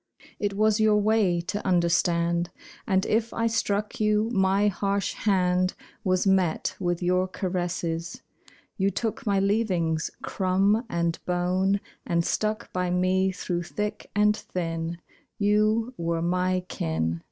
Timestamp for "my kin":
16.23-17.19